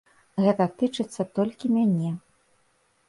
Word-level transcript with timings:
Гэта 0.45 0.65
тычыцца 0.79 1.21
толькі 1.41 1.73
мяне. 1.77 2.09